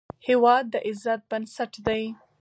هېواد 0.27 0.63
د 0.73 0.75
عزت 0.87 1.21
بنسټ 1.29 1.73
دی. 1.87 2.03